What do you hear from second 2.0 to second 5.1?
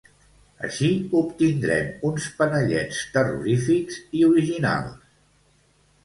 uns panellets terrorífics i originals.